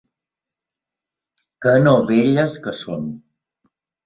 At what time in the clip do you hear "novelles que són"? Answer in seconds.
1.89-3.07